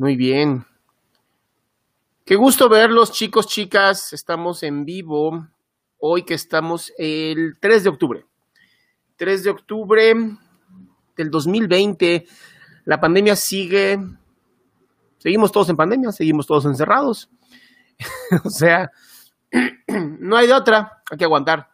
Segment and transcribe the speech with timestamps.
[0.00, 0.64] Muy bien.
[2.24, 4.14] Qué gusto verlos, chicos, chicas.
[4.14, 5.46] Estamos en vivo
[5.98, 8.24] hoy que estamos el 3 de octubre.
[9.16, 10.14] 3 de octubre
[11.18, 12.26] del 2020.
[12.86, 13.98] La pandemia sigue.
[15.18, 17.28] Seguimos todos en pandemia, seguimos todos encerrados.
[18.42, 18.90] o sea,
[20.18, 21.68] no hay de otra, hay que aguantar.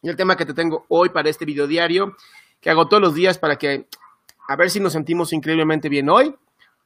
[0.00, 2.14] Y el tema que te tengo hoy para este video diario,
[2.60, 3.88] que hago todos los días para que
[4.46, 6.36] a ver si nos sentimos increíblemente bien hoy,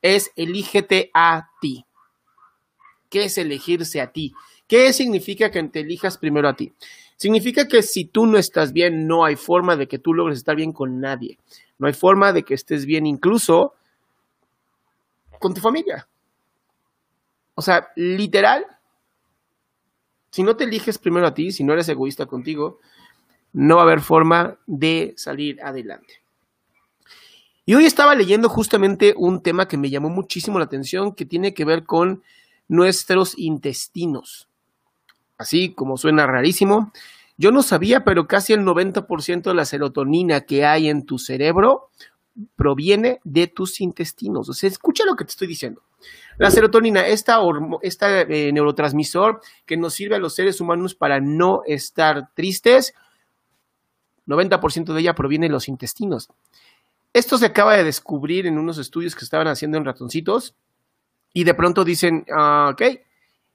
[0.02, 1.86] es elígete a ti.
[3.08, 4.32] ¿Qué es elegirse a ti?
[4.66, 6.72] ¿Qué significa que te elijas primero a ti?
[7.16, 10.56] Significa que si tú no estás bien, no hay forma de que tú logres estar
[10.56, 11.38] bien con nadie.
[11.78, 13.74] No hay forma de que estés bien incluso
[15.38, 16.08] con tu familia.
[17.54, 18.66] O sea, literal,
[20.30, 22.80] si no te eliges primero a ti, si no eres egoísta contigo,
[23.52, 26.21] no va a haber forma de salir adelante.
[27.64, 31.54] Y hoy estaba leyendo justamente un tema que me llamó muchísimo la atención, que tiene
[31.54, 32.22] que ver con
[32.66, 34.48] nuestros intestinos.
[35.38, 36.92] Así como suena rarísimo,
[37.36, 41.90] yo no sabía, pero casi el 90% de la serotonina que hay en tu cerebro
[42.56, 44.48] proviene de tus intestinos.
[44.48, 45.82] O sea, escucha lo que te estoy diciendo.
[46.38, 47.38] La serotonina, esta,
[47.82, 52.94] esta eh, neurotransmisor que nos sirve a los seres humanos para no estar tristes,
[54.26, 56.28] 90% de ella proviene de los intestinos.
[57.12, 60.54] Esto se acaba de descubrir en unos estudios que estaban haciendo en ratoncitos
[61.34, 62.82] y de pronto dicen, ah, ok,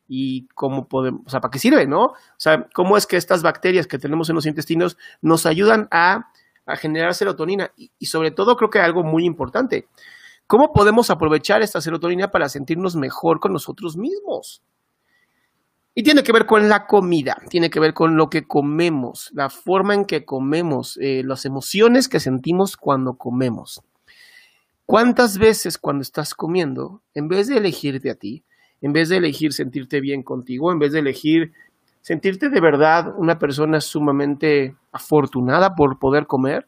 [0.08, 2.04] ¿y cómo podemos, o sea, para qué sirve, no?
[2.06, 6.32] O sea, ¿cómo es que estas bacterias que tenemos en los intestinos nos ayudan a,
[6.80, 7.72] generar serotonina?
[7.78, 9.88] y sobre todo creo que algo muy importante,
[10.48, 14.62] ¿cómo podemos aprovechar esta serotonina para sentirnos mejor con nosotros mismos?
[16.00, 19.50] Y tiene que ver con la comida, tiene que ver con lo que comemos, la
[19.50, 23.82] forma en que comemos, eh, las emociones que sentimos cuando comemos.
[24.86, 28.44] ¿Cuántas veces cuando estás comiendo, en vez de elegirte a ti,
[28.80, 31.54] en vez de elegir sentirte bien contigo, en vez de elegir
[32.02, 36.68] sentirte de verdad una persona sumamente afortunada por poder comer,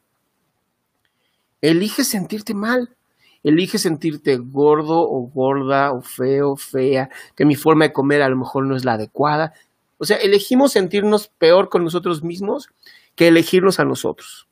[1.61, 2.95] eliges sentirte mal?
[3.43, 8.37] Elige sentirte gordo o gorda o feo, fea, que mi forma de comer a lo
[8.37, 9.53] mejor no es la adecuada.
[9.97, 12.69] O sea, elegimos sentirnos peor con nosotros mismos
[13.15, 14.47] que elegirnos a nosotros.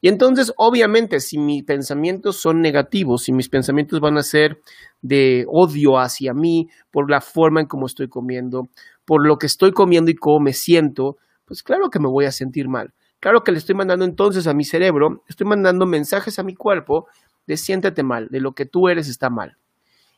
[0.00, 4.60] Y entonces, obviamente, si mis pensamientos son negativos, si mis pensamientos van a ser
[5.00, 8.68] de odio hacia mí por la forma en cómo estoy comiendo,
[9.06, 11.16] por lo que estoy comiendo y cómo me siento,
[11.46, 12.92] pues claro que me voy a sentir mal.
[13.18, 17.06] Claro que le estoy mandando entonces a mi cerebro, estoy mandando mensajes a mi cuerpo
[17.46, 19.58] de siéntete mal, de lo que tú eres está mal.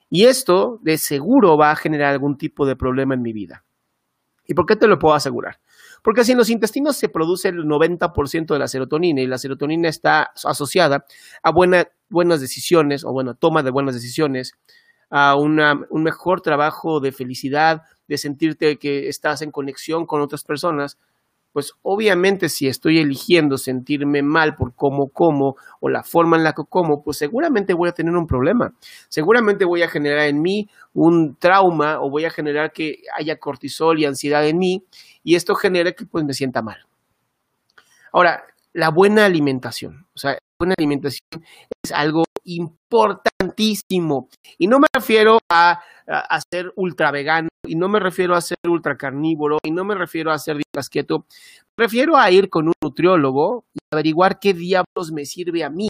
[0.09, 3.65] Y esto de seguro va a generar algún tipo de problema en mi vida.
[4.47, 5.59] ¿Y por qué te lo puedo asegurar?
[6.03, 9.89] Porque si en los intestinos se produce el 90% de la serotonina y la serotonina
[9.89, 11.05] está asociada
[11.43, 14.53] a buenas decisiones o bueno, toma de buenas decisiones,
[15.11, 20.99] a un mejor trabajo de felicidad, de sentirte que estás en conexión con otras personas,
[21.57, 26.53] pues obviamente si estoy eligiendo sentirme mal por cómo como o la forma en la
[26.53, 28.75] que como, pues seguramente voy a tener un problema.
[29.09, 33.99] Seguramente voy a generar en mí un trauma o voy a generar que haya cortisol
[33.99, 34.85] y ansiedad en mí
[35.25, 36.85] y esto genera que pues me sienta mal.
[38.13, 38.43] Ahora,
[38.75, 41.43] la buena alimentación, o sea, buena alimentación
[41.83, 48.01] es algo importantísimo y no me refiero a, a, ser ultra vegano y no me
[48.01, 51.27] refiero a ser ultra carnívoro y no me refiero a hacer dietas keto,
[51.77, 55.89] me refiero a ir con un nutriólogo y averiguar qué diablos me sirve a mí,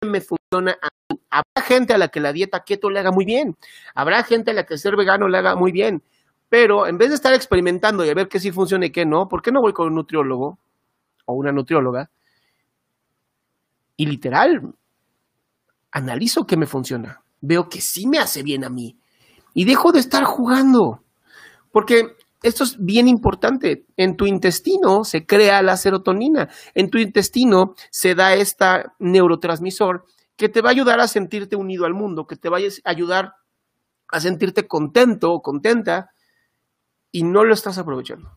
[0.00, 1.20] qué me funciona a mí.
[1.30, 3.56] Habrá gente a la que la dieta keto le haga muy bien,
[3.94, 6.02] habrá gente a la que ser vegano le haga muy bien,
[6.48, 9.28] pero en vez de estar experimentando y a ver qué sí funciona y qué no,
[9.28, 10.58] ¿por qué no voy con un nutriólogo
[11.26, 12.10] o una nutrióloga?
[13.96, 14.74] Y literal,
[15.92, 18.98] analizo qué me funciona, veo que sí me hace bien a mí
[19.54, 21.02] y dejo de estar jugando.
[21.72, 23.86] Porque esto es bien importante.
[23.96, 26.48] En tu intestino se crea la serotonina.
[26.74, 30.04] En tu intestino se da este neurotransmisor
[30.36, 33.34] que te va a ayudar a sentirte unido al mundo, que te va a ayudar
[34.08, 36.10] a sentirte contento o contenta
[37.12, 38.30] y no lo estás aprovechando.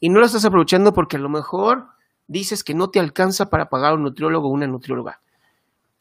[0.00, 1.88] Y no lo estás aprovechando porque a lo mejor
[2.26, 5.20] dices que no te alcanza para pagar un nutriólogo o una nutrióloga.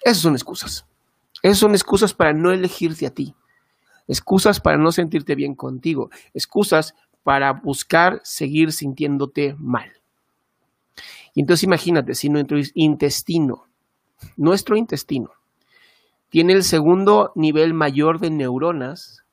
[0.02, 0.86] Esas son excusas.
[1.42, 3.36] Esas son excusas para no elegirte a ti
[4.08, 9.92] excusas para no sentirte bien contigo, excusas para buscar seguir sintiéndote mal.
[11.34, 13.66] Y entonces imagínate, si nuestro intestino,
[14.38, 15.32] nuestro intestino,
[16.30, 19.24] tiene el segundo nivel mayor de neuronas,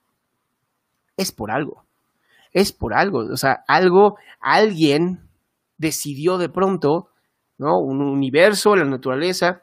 [1.16, 1.84] es por algo.
[2.52, 3.18] Es por algo.
[3.18, 5.28] O sea, algo, alguien
[5.78, 7.08] decidió de pronto,
[7.58, 7.78] ¿no?
[7.78, 9.62] Un universo, la naturaleza,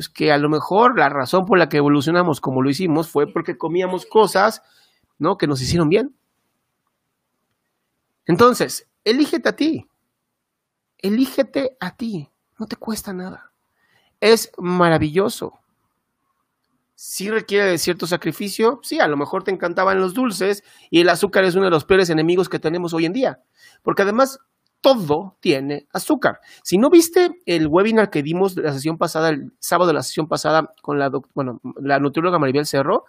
[0.00, 3.30] pues que a lo mejor la razón por la que evolucionamos como lo hicimos fue
[3.30, 4.62] porque comíamos cosas,
[5.18, 5.36] ¿no?
[5.36, 6.16] Que nos hicieron bien.
[8.24, 9.86] Entonces, elígete a ti.
[10.96, 12.30] Elígete a ti.
[12.58, 13.52] No te cuesta nada.
[14.20, 15.60] Es maravilloso.
[16.94, 21.10] Si requiere de cierto sacrificio, sí, a lo mejor te encantaban los dulces y el
[21.10, 23.42] azúcar es uno de los peores enemigos que tenemos hoy en día.
[23.82, 24.38] Porque además
[24.80, 26.40] todo tiene azúcar.
[26.62, 30.28] Si no viste el webinar que dimos la sesión pasada, el sábado de la sesión
[30.28, 33.04] pasada con la, bueno, la nutrióloga Maribel Cerro,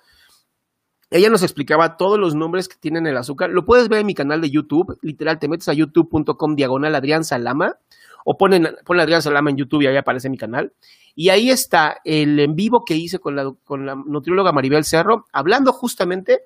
[1.09, 3.50] ella nos explicaba todos los nombres que tienen el azúcar.
[3.50, 4.97] Lo puedes ver en mi canal de YouTube.
[5.01, 7.75] Literal, te metes a youtube.com diagonal Adrián Salama
[8.24, 10.74] o ponen, ponen Adrián Salama en YouTube y ahí aparece mi canal.
[11.13, 15.25] Y ahí está el en vivo que hice con la, con la nutrióloga Maribel Cerro,
[15.33, 16.44] hablando justamente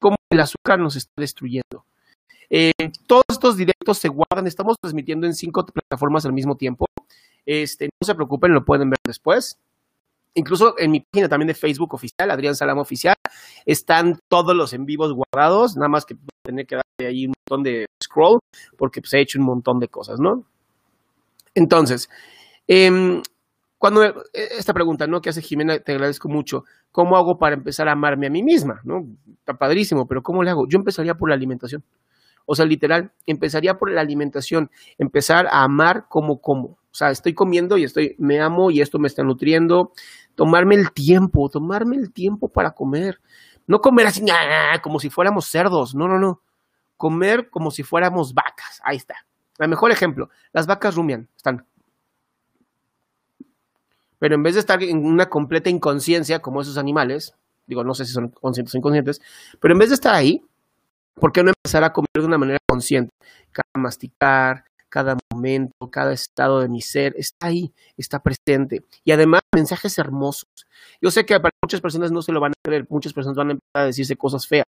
[0.00, 1.84] cómo el azúcar nos está destruyendo.
[2.50, 2.72] Eh,
[3.06, 6.86] todos estos directos se guardan, estamos transmitiendo en cinco plataformas al mismo tiempo.
[7.46, 9.58] Este, no se preocupen, lo pueden ver después.
[10.34, 13.16] Incluso en mi página también de Facebook oficial, Adrián Salama Oficial,
[13.66, 17.64] están todos los en vivos guardados, nada más que tener que darle ahí un montón
[17.64, 18.38] de scroll,
[18.76, 20.44] porque pues, he hecho un montón de cosas, ¿no?
[21.54, 22.08] Entonces,
[22.68, 23.20] eh,
[23.80, 24.02] cuando
[24.34, 25.22] esta pregunta, ¿no?
[25.22, 26.64] Que hace Jimena, te agradezco mucho.
[26.92, 28.82] ¿Cómo hago para empezar a amarme a mí misma?
[28.84, 29.06] ¿No?
[29.38, 30.68] Está padrísimo, pero ¿cómo le hago?
[30.68, 31.82] Yo empezaría por la alimentación.
[32.46, 36.78] O sea, literal, empezaría por la alimentación, empezar a amar como como.
[36.92, 39.92] O sea, estoy comiendo y estoy, me amo y esto me está nutriendo.
[40.34, 43.20] Tomarme el tiempo, tomarme el tiempo para comer.
[43.66, 44.24] No comer así,
[44.82, 45.94] como si fuéramos cerdos.
[45.94, 46.42] No, no, no.
[46.96, 48.80] Comer como si fuéramos vacas.
[48.82, 49.14] Ahí está.
[49.58, 51.66] El mejor ejemplo, las vacas rumian, están.
[54.18, 57.34] Pero en vez de estar en una completa inconsciencia como esos animales,
[57.66, 59.20] digo, no sé si son conscientes o inconscientes,
[59.60, 60.42] pero en vez de estar ahí,
[61.14, 63.12] ¿por qué no empezar a comer de una manera consciente?
[63.52, 68.84] Cada masticar, cada momento, cada estado de mi ser está ahí, está presente.
[69.04, 70.48] Y además, mensajes hermosos.
[71.00, 73.48] Yo sé que para muchas personas no se lo van a creer, muchas personas van
[73.48, 74.66] a empezar a decirse cosas feas,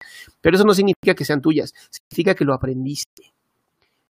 [0.41, 3.35] pero eso no significa que sean tuyas, significa que lo aprendiste.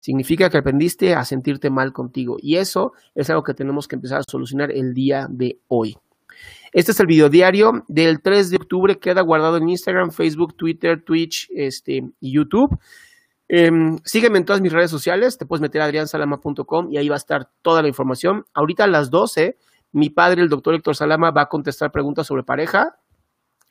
[0.02, 4.22] Significa que aprendiste a sentirte mal contigo y eso es algo que tenemos que empezar
[4.22, 5.98] a solucionar el día de hoy.
[6.72, 11.04] Este es el video diario del 3 de octubre, queda guardado en Instagram, Facebook, Twitter,
[11.04, 12.78] Twitch este, y YouTube.
[13.48, 17.16] Em, sígueme en todas mis redes sociales, te puedes meter a adriansalama.com y ahí va
[17.16, 18.46] a estar toda la información.
[18.54, 19.58] Ahorita a las 12,
[19.92, 23.00] mi padre, el doctor Héctor Salama, va a contestar preguntas sobre pareja.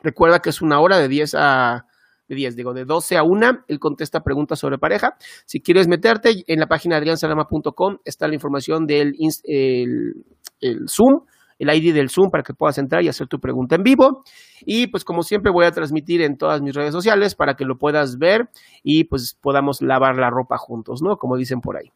[0.02, 1.84] Recuerda que es una hora de 10 a
[2.28, 5.16] de 10, digo, de 12 a 1, él contesta preguntas sobre pareja.
[5.46, 9.14] Si quieres meterte, en la página adriansalama.com está la información del
[9.44, 11.24] el, Zoom,
[11.58, 14.24] el ID del Zoom para que puedas entrar y hacer tu pregunta en vivo.
[14.60, 17.78] Y pues como siempre voy a transmitir en todas mis redes sociales para que lo
[17.78, 18.48] puedas ver
[18.82, 21.16] y pues podamos lavar la ropa juntos, ¿no?
[21.16, 21.90] Como dicen por ahí.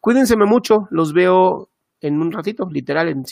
[0.00, 1.68] Cuídense mucho, los veo
[2.00, 3.30] en un ratito, literal en 5